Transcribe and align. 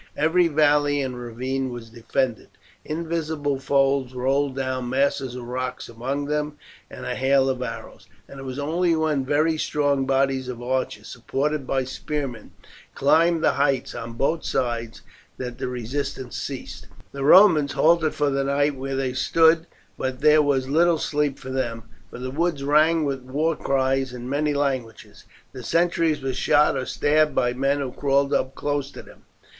Every 0.17 0.47
valley 0.47 0.99
and 1.03 1.15
ravine 1.15 1.69
was 1.69 1.91
defended, 1.91 2.49
invisible 2.83 3.59
foes 3.59 4.15
rolled 4.15 4.55
down 4.55 4.89
masses 4.89 5.35
of 5.35 5.43
rock 5.43 5.79
among 5.87 6.25
them 6.25 6.57
and 6.89 7.05
a 7.05 7.13
hail 7.13 7.47
of 7.51 7.61
arrows, 7.61 8.07
and 8.27 8.39
it 8.39 8.43
was 8.43 8.57
only 8.57 8.95
when 8.95 9.23
very 9.23 9.59
strong 9.59 10.07
bodies 10.07 10.47
of 10.47 10.59
archers, 10.59 11.07
supported 11.07 11.67
by 11.67 11.83
spearmen, 11.83 12.49
climbed 12.95 13.43
the 13.43 13.51
heights 13.51 13.93
on 13.93 14.13
both 14.13 14.43
sides 14.43 15.03
that 15.37 15.59
the 15.59 15.67
resistance 15.67 16.35
ceased. 16.35 16.87
The 17.11 17.23
Romans 17.23 17.73
halted 17.73 18.15
for 18.15 18.31
the 18.31 18.43
night 18.45 18.73
where 18.75 18.95
they 18.95 19.13
stood, 19.13 19.67
but 19.99 20.21
there 20.21 20.41
was 20.41 20.67
little 20.67 20.97
sleep 20.97 21.37
for 21.37 21.51
them, 21.51 21.83
for 22.09 22.17
the 22.17 22.31
woods 22.31 22.63
rang 22.63 23.03
with 23.05 23.21
war 23.21 23.55
cries 23.55 24.13
in 24.13 24.27
many 24.27 24.55
languages. 24.55 25.25
The 25.51 25.61
sentries 25.61 26.23
were 26.23 26.33
shot 26.33 26.75
or 26.75 26.87
stabbed 26.87 27.35
by 27.35 27.53
men 27.53 27.81
who 27.81 27.91
crawled 27.91 28.33
up 28.33 28.55
close 28.55 28.89
to 28.93 29.03
them. 29.03 29.25